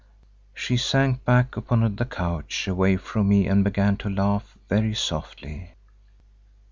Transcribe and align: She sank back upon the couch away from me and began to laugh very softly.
She 0.55 0.77
sank 0.77 1.23
back 1.25 1.55
upon 1.55 1.95
the 1.97 2.05
couch 2.05 2.67
away 2.67 2.97
from 2.97 3.29
me 3.29 3.45
and 3.45 3.63
began 3.63 3.97
to 3.97 4.09
laugh 4.09 4.57
very 4.67 4.95
softly. 4.95 5.75